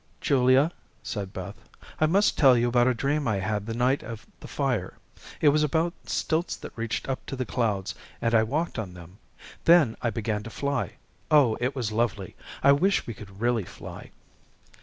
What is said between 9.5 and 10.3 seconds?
Then I